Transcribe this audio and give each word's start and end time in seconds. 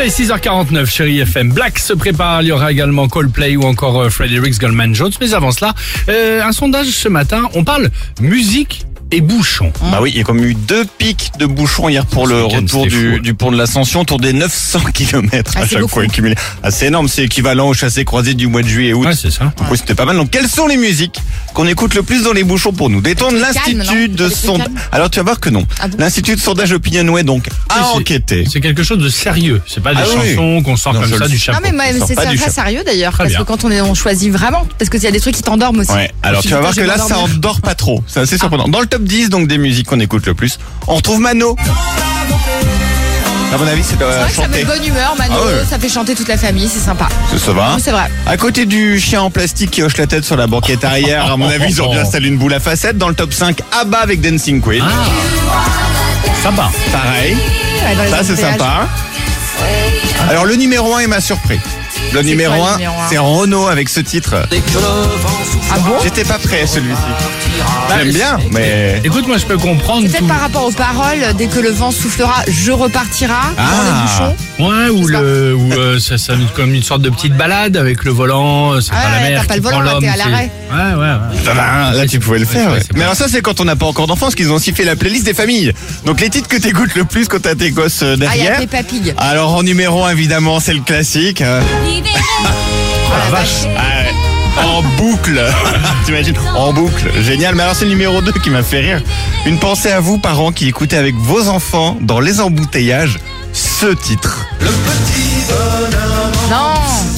Allez, 0.00 0.08
6h49, 0.08 0.86
chérie 0.86 1.20
FM. 1.20 1.52
Black 1.52 1.78
se 1.78 1.92
prépare. 1.92 2.40
Il 2.40 2.48
y 2.48 2.52
aura 2.52 2.72
également 2.72 3.06
Coldplay 3.06 3.56
ou 3.56 3.64
encore 3.64 4.00
euh, 4.00 4.08
Fredericks 4.08 4.58
Goldman 4.58 4.94
Jones. 4.94 5.12
Mais 5.20 5.34
avant 5.34 5.52
cela, 5.52 5.74
euh, 6.08 6.42
un 6.42 6.52
sondage 6.52 6.86
ce 6.86 7.10
matin. 7.10 7.50
On 7.54 7.64
parle 7.64 7.90
musique 8.18 8.86
et 9.10 9.20
bouchons. 9.20 9.72
Bah 9.90 9.98
oui, 10.00 10.10
il 10.14 10.18
y 10.18 10.20
a 10.20 10.24
comme 10.24 10.44
eu 10.44 10.54
deux 10.54 10.84
pics 10.98 11.32
de 11.38 11.46
bouchons 11.46 11.88
hier 11.88 12.06
pour 12.06 12.26
le 12.26 12.44
retour 12.44 12.86
du, 12.86 13.14
fou. 13.16 13.18
du 13.20 13.34
pont 13.34 13.50
de 13.50 13.56
l'Ascension, 13.56 14.00
autour 14.00 14.18
des 14.20 14.32
900 14.32 14.80
km 14.94 15.52
Ah, 15.56 15.60
à 15.60 15.66
chaque 15.66 15.80
beaucoup. 15.80 15.94
fois 15.94 16.06
cumulé. 16.06 16.34
Ah, 16.62 16.70
c'est 16.70 16.86
énorme, 16.86 17.08
c'est 17.08 17.24
équivalent 17.24 17.68
au 17.68 17.74
chassé 17.74 18.04
croisé 18.04 18.34
du 18.34 18.46
mois 18.46 18.62
de 18.62 18.68
juillet 18.68 18.90
et 18.90 18.94
août. 18.94 19.06
Ouais, 19.06 19.14
c'est 19.14 19.30
ça. 19.30 19.44
Donc 19.56 19.70
oui, 19.70 19.78
c'était 19.78 19.94
pas 19.94 20.04
mal. 20.04 20.16
Donc 20.16 20.30
quelles 20.30 20.48
sont 20.48 20.66
les 20.66 20.76
musiques 20.76 21.18
qu'on 21.54 21.66
écoute 21.66 21.94
le 21.94 22.02
plus 22.02 22.22
dans 22.24 22.32
les 22.32 22.44
bouchons 22.44 22.72
pour 22.72 22.90
nous? 22.90 23.00
Détendre 23.00 23.32
Calme, 23.40 23.78
L'Institut 23.78 24.08
de 24.08 24.28
sondage. 24.28 24.68
Alors 24.92 25.10
tu 25.10 25.18
vas 25.18 25.24
voir 25.24 25.40
que 25.40 25.50
non. 25.50 25.66
Ah 25.80 25.88
bon? 25.88 25.96
L'Institut 25.98 26.36
de 26.36 26.40
sondage 26.40 26.72
Opinionway 26.72 27.22
donc 27.24 27.46
a 27.68 27.86
enquêté. 27.88 28.44
C'est 28.50 28.60
quelque 28.60 28.82
chose 28.82 28.98
de 28.98 29.08
sérieux. 29.08 29.60
C'est 29.66 29.82
pas 29.82 29.94
des 29.94 30.00
Ah 30.02 30.06
oui. 30.22 30.30
chansons 30.34 30.62
qu'on 30.62 30.76
sort 30.76 30.94
Non, 30.94 31.00
comme 31.00 31.10
ça 31.10 31.24
le 31.24 31.30
du 31.30 31.38
chapeau. 31.38 31.58
Non 31.64 31.72
mais 31.76 31.92
c'est 32.06 32.14
très 32.14 32.50
sérieux 32.50 32.82
d'ailleurs 32.84 33.14
parce 33.16 33.34
que 33.34 33.42
quand 33.42 33.64
on, 33.64 33.70
est, 33.70 33.80
on 33.80 33.94
choisit 33.94 34.30
vraiment 34.32 34.66
parce 34.78 34.88
qu'il 34.90 35.02
y 35.02 35.06
a 35.06 35.10
des 35.10 35.20
trucs 35.20 35.34
qui 35.34 35.42
t'endorment 35.42 35.80
aussi. 35.80 35.92
Ouais. 35.92 36.10
Alors 36.22 36.42
tu 36.42 36.48
vas 36.48 36.60
voir 36.60 36.74
que 36.74 36.80
là 36.80 36.98
ça 36.98 37.18
endort 37.18 37.60
pas 37.60 37.74
trop. 37.74 38.02
C'est 38.06 38.20
assez 38.20 38.38
surprenant. 38.38 38.68
Dans 38.68 38.80
le 38.80 38.86
top 38.86 38.99
10 39.04 39.28
donc 39.30 39.48
des 39.48 39.58
musiques 39.58 39.86
qu'on 39.86 40.00
écoute 40.00 40.26
le 40.26 40.34
plus, 40.34 40.58
on 40.86 40.94
retrouve 40.96 41.20
Mano. 41.20 41.56
À 43.52 43.56
mon 43.58 43.66
avis, 43.66 43.82
c'est 43.82 44.00
euh, 44.00 44.06
vrai 44.06 44.28
que 44.28 44.34
ça 44.36 44.42
met 44.42 44.46
chanter. 44.48 44.62
de 44.62 44.66
bonne 44.68 44.86
humeur, 44.86 45.14
Mano, 45.18 45.34
Ah 45.36 45.44
ouais. 45.46 45.52
ça 45.68 45.76
fait 45.78 45.88
chanter 45.88 46.14
toute 46.14 46.28
la 46.28 46.36
famille, 46.36 46.68
c'est 46.72 46.78
sympa. 46.78 47.08
Ça, 47.32 47.38
ça 47.38 47.52
va. 47.52 47.72
Oui, 47.74 47.82
c'est 47.84 47.90
vrai. 47.90 48.08
À 48.26 48.36
côté 48.36 48.64
du 48.64 49.00
chien 49.00 49.22
en 49.22 49.30
plastique 49.30 49.72
qui 49.72 49.82
hoche 49.82 49.96
la 49.96 50.06
tête 50.06 50.22
sur 50.24 50.36
la 50.36 50.46
banquette 50.46 50.84
arrière, 50.84 51.32
à 51.32 51.36
mon 51.36 51.48
avis, 51.48 51.64
ils 51.68 51.82
ont 51.82 51.90
bien 51.90 52.02
installé 52.02 52.28
une 52.28 52.38
boule 52.38 52.54
à 52.54 52.60
facettes. 52.60 52.96
Dans 52.96 53.08
le 53.08 53.14
top 53.16 53.32
5, 53.32 53.60
Abba 53.72 53.98
avec 53.98 54.20
Dancing 54.20 54.62
Queen. 54.62 54.84
Ah, 54.84 55.64
sympa. 56.44 56.70
Pareil. 56.92 57.34
Ouais, 57.34 58.08
Ça, 58.08 58.22
c'est 58.22 58.36
sympa. 58.36 58.86
Alors, 60.28 60.44
le 60.44 60.54
numéro 60.54 60.94
1 60.94 61.00
est 61.00 61.06
ma 61.08 61.20
surprise. 61.20 61.58
Le 62.12 62.22
numéro 62.22 62.54
quoi, 62.54 62.68
le 62.70 62.74
1, 62.74 62.76
numéro 62.78 62.94
un? 63.00 63.08
c'est 63.10 63.18
Renault 63.18 63.66
avec 63.66 63.88
ce 63.88 63.98
titre. 64.00 64.46
Ah 65.72 65.78
bon? 65.80 65.94
J'étais 66.04 66.24
pas 66.24 66.38
prêt, 66.38 66.66
celui-ci. 66.68 67.00
Bah, 67.88 67.96
J'aime 68.02 68.12
bien, 68.12 68.38
mais. 68.52 69.00
Écoute, 69.04 69.26
moi 69.26 69.36
je 69.38 69.44
peux 69.46 69.58
comprendre 69.58 70.06
Peut-être 70.06 70.18
tout. 70.20 70.26
par 70.26 70.40
rapport 70.40 70.64
aux 70.66 70.70
paroles, 70.72 71.18
dès 71.36 71.46
que 71.46 71.58
le 71.58 71.70
vent 71.70 71.90
soufflera, 71.90 72.42
je 72.48 72.70
repartira 72.72 73.40
dans 73.56 73.62
Ah. 73.62 73.84
les 73.84 73.92
bouchons. 74.02 74.36
Ouais, 74.70 74.88
ou 74.90 75.06
le, 75.06 75.54
ou 75.54 75.72
euh, 75.72 75.98
ça, 75.98 76.16
ça 76.18 76.34
comme 76.54 76.74
une 76.74 76.82
sorte 76.82 77.02
de 77.02 77.10
petite 77.10 77.34
balade 77.36 77.76
avec 77.76 78.04
le 78.04 78.12
volant. 78.12 78.80
C'est 78.80 78.90
Ah 78.92 79.02
pas 79.02 79.10
la 79.16 79.22
ouais, 79.24 79.30
mer 79.32 79.40
t'as 79.42 79.46
pas 79.48 79.54
qui 79.54 79.60
le 79.60 79.66
prend 79.68 79.78
volant, 79.78 79.92
l'homme. 79.92 80.02
t'es 80.02 80.08
à 80.08 80.12
c'est- 80.12 80.18
l'arrêt. 80.18 80.50
Ouais, 80.70 80.94
ouais, 80.94 80.98
ouais. 81.00 81.54
Va, 81.54 81.92
là, 81.92 82.06
tu 82.06 82.20
pouvais 82.20 82.38
le 82.38 82.44
faire. 82.46 82.70
ouais, 82.72 82.78
c'est 82.80 82.94
Mais 82.96 83.02
alors, 83.02 83.16
ça, 83.16 83.26
c'est 83.28 83.40
quand 83.42 83.60
on 83.60 83.64
n'a 83.64 83.76
pas 83.76 83.86
encore 83.86 84.06
d'enfance 84.06 84.34
qu'ils 84.34 84.50
ont 84.52 84.54
aussi 84.56 84.72
fait 84.72 84.84
la 84.84 84.96
playlist 84.96 85.24
des 85.24 85.34
familles. 85.34 85.72
Donc, 86.06 86.20
les 86.20 86.30
titres 86.30 86.48
que 86.48 86.56
t'écoutes 86.58 86.94
le 86.94 87.04
plus 87.04 87.26
quand 87.28 87.40
t'as 87.42 87.54
tes 87.54 87.70
gosses 87.70 88.02
euh, 88.02 88.16
Ah, 88.20 88.24
il 88.36 88.42
y 88.42 88.46
a 88.46 88.50
derrière. 88.50 88.58
Peppa 88.60 88.82
Pig. 88.82 89.14
Alors, 89.18 89.54
en 89.56 89.62
numéro 89.62 90.04
1, 90.04 90.10
évidemment, 90.12 90.60
c'est 90.60 90.74
le 90.74 90.80
classique. 90.80 91.40
hein. 91.40 91.60
Oh 93.12 93.12
la 93.24 93.30
vache. 93.36 93.66
Ah. 93.76 93.99
En 94.64 94.82
boucle. 94.96 95.40
T'imagines 96.04 96.34
En 96.56 96.72
boucle. 96.72 97.10
Génial. 97.22 97.54
Mais 97.54 97.62
alors, 97.62 97.74
c'est 97.74 97.84
le 97.84 97.90
numéro 97.90 98.20
2 98.20 98.32
qui 98.32 98.50
m'a 98.50 98.62
fait 98.62 98.80
rire. 98.80 99.02
Une 99.46 99.58
pensée 99.58 99.90
à 99.90 100.00
vous, 100.00 100.18
parents, 100.18 100.52
qui 100.52 100.68
écoutez 100.68 100.96
avec 100.96 101.14
vos 101.16 101.48
enfants 101.48 101.96
dans 102.00 102.20
les 102.20 102.40
embouteillages 102.40 103.18
ce 103.52 103.86
titre. 103.86 104.46
Non. 106.50 106.56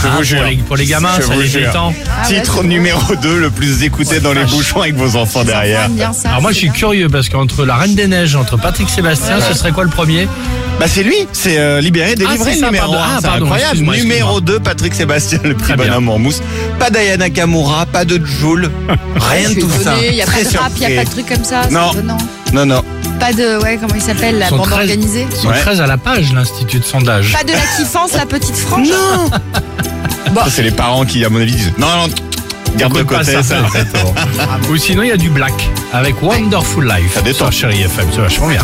Je 0.00 0.06
Ah, 0.06 0.08
vous 0.10 0.14
pour, 0.14 0.22
jure. 0.24 0.44
les, 0.44 0.56
pour 0.56 0.76
les 0.76 0.86
gamins, 0.86 1.10
Je 1.18 1.22
ça 1.22 1.34
vous 1.34 1.40
les 1.40 1.48
détend. 1.48 1.92
Ah 2.22 2.26
titre 2.26 2.62
numéro 2.62 3.14
2, 3.16 3.38
le 3.40 3.50
plus 3.50 3.82
écouté 3.82 4.20
dans 4.20 4.32
les 4.32 4.44
bouchons 4.44 4.80
avec 4.82 4.94
vos 4.96 5.16
enfants 5.16 5.42
derrière. 5.44 5.88
bien 5.88 6.12
ça, 6.12 6.28
Alors 6.30 6.42
moi 6.42 6.52
je 6.52 6.58
suis 6.58 6.68
bien. 6.68 6.78
curieux 6.78 7.08
parce 7.08 7.28
qu'entre 7.28 7.64
la 7.64 7.76
Reine 7.76 7.94
des 7.96 8.06
Neiges, 8.06 8.36
entre 8.36 8.56
Patrick 8.56 8.88
Sébastien, 8.88 9.40
ce 9.40 9.54
serait 9.54 9.72
quoi 9.72 9.82
le 9.84 9.90
premier? 9.90 10.28
Bah 10.78 10.86
c'est 10.86 11.02
lui, 11.02 11.16
c'est 11.32 11.58
euh, 11.58 11.80
libéré, 11.80 12.14
délivré 12.14 12.36
Ah, 12.40 12.44
c'est 12.44 12.54
le 12.54 12.60
ça, 12.60 12.66
numéro 12.66 12.92
pardon. 12.92 13.04
1, 13.04 13.06
Ah, 13.08 13.18
c'est 13.20 13.26
pardon, 13.26 13.44
incroyable. 13.46 13.78
Numéro 13.78 13.94
excuse-moi. 13.94 14.40
2, 14.42 14.60
Patrick 14.60 14.94
Sébastien, 14.94 15.40
le 15.42 15.54
bien. 15.54 15.76
bonhomme 15.76 16.08
en 16.08 16.18
mousse. 16.18 16.40
Pas 16.78 16.90
d'Ayana 16.90 17.30
Kamura, 17.30 17.84
pas 17.86 18.04
de 18.04 18.24
Joule, 18.24 18.70
rien 19.16 19.50
de 19.50 19.54
tout 19.60 19.68
ça. 19.82 19.94
Il 20.00 20.14
y 20.14 20.22
a 20.22 20.26
Très 20.26 20.44
pas 20.44 20.50
de 20.50 20.56
rap, 20.58 20.72
il 20.76 20.82
y 20.82 20.86
a 20.86 21.02
pas 21.02 21.04
de 21.04 21.10
trucs 21.10 21.28
comme 21.28 21.44
ça. 21.44 21.62
c'est 21.64 21.74
Non. 21.74 21.90
étonnant. 21.92 22.18
Non, 22.52 22.64
non. 22.66 22.82
Pas 23.18 23.32
de, 23.32 23.60
ouais, 23.62 23.78
comment 23.80 23.94
il 23.96 24.00
s'appelle, 24.00 24.38
la 24.38 24.50
bande 24.50 24.62
très- 24.62 24.74
organisée. 24.82 25.26
Ils 25.28 25.36
sont 25.36 25.48
Ouais. 25.48 25.58
très 25.58 25.80
à 25.80 25.86
la 25.88 25.98
page, 25.98 26.32
l'Institut 26.32 26.78
de 26.78 26.84
sondage. 26.84 27.32
Pas 27.32 27.42
de 27.42 27.52
la 27.52 27.58
kiffance, 27.76 28.12
la 28.14 28.26
petite 28.26 28.56
frange. 28.56 28.88
Non 28.88 29.30
Bon. 30.32 30.42
Ça, 30.44 30.50
c'est 30.50 30.62
les 30.62 30.70
parents 30.70 31.04
qui, 31.04 31.24
à 31.24 31.28
mon 31.28 31.40
avis, 31.40 31.56
disent 31.56 31.72
non, 31.78 31.86
non, 31.88 32.08
garde 32.76 32.96
de 32.96 33.02
côté, 33.02 33.24
ça, 33.32 33.42
ça. 33.42 33.56
Ou 34.70 34.76
sinon, 34.76 35.02
il 35.02 35.08
y 35.08 35.12
a 35.12 35.16
du 35.16 35.30
black 35.30 35.54
avec 35.92 36.22
Wonderful 36.22 36.84
Life. 36.86 37.14
Ça 37.14 37.22
détend. 37.22 37.50
Sur 37.50 37.52
Chérie 37.52 37.82
FM, 37.82 38.06
c'est 38.14 38.20
vachement 38.20 38.46
bien. 38.48 38.60